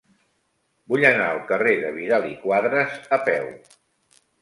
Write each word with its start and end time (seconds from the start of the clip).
Vull 0.93 1.05
anar 1.09 1.27
al 1.35 1.43
carrer 1.53 1.75
de 1.83 1.93
Vidal 1.99 2.27
i 2.33 2.35
Quadras 2.49 2.99
a 3.21 3.25
peu. 3.31 3.51